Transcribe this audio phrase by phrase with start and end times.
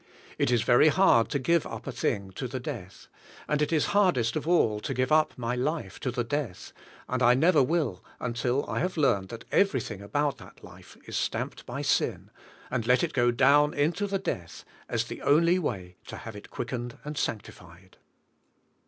[0.39, 3.07] It is very hard to give up a thing to the death,
[3.47, 6.73] and it is hardest of all to give up my life to the death
[7.07, 11.67] ,and I never will until I have learned that everything about that life is stamped
[11.67, 12.31] by sin,
[12.71, 16.49] and let it go down into the death as the only way to have it
[16.49, 17.97] quickened and sanctified.